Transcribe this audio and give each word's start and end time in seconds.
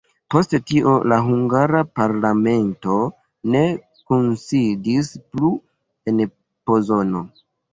Post 0.33 0.53
tio 0.69 0.93
la 1.11 1.17
hungara 1.25 1.81
parlamento 1.99 2.97
ne 3.57 3.63
kunsidis 4.07 5.13
plu 5.35 5.53
en 6.13 6.25
Pozono. 6.33 7.25